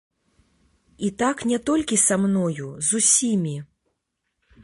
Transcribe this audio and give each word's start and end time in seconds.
І 1.07 1.09
так 1.23 1.43
не 1.51 1.59
толькі 1.69 2.01
са 2.05 2.15
мною, 2.23 2.67
з 2.89 3.01
усімі. 3.01 3.55